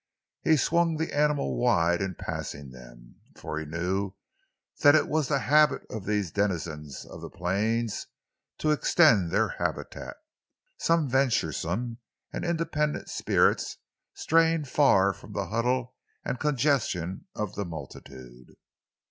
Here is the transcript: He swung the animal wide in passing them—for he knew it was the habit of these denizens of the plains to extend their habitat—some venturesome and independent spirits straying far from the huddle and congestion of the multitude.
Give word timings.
He 0.41 0.57
swung 0.57 0.97
the 0.97 1.13
animal 1.15 1.57
wide 1.59 2.01
in 2.01 2.15
passing 2.15 2.71
them—for 2.71 3.59
he 3.59 3.65
knew 3.67 4.15
it 4.83 5.07
was 5.07 5.27
the 5.27 5.41
habit 5.41 5.83
of 5.91 6.05
these 6.05 6.31
denizens 6.31 7.05
of 7.05 7.21
the 7.21 7.29
plains 7.29 8.07
to 8.57 8.71
extend 8.71 9.29
their 9.29 9.49
habitat—some 9.59 11.07
venturesome 11.07 11.99
and 12.33 12.43
independent 12.43 13.09
spirits 13.11 13.77
straying 14.15 14.65
far 14.65 15.13
from 15.13 15.33
the 15.33 15.49
huddle 15.49 15.93
and 16.25 16.39
congestion 16.39 17.27
of 17.35 17.53
the 17.53 17.63
multitude. 17.63 18.55